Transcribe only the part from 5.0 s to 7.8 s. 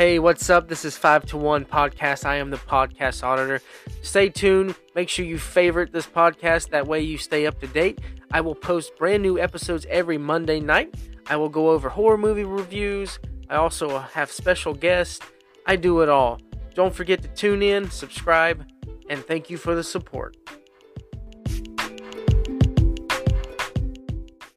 sure you favorite this podcast. That way you stay up to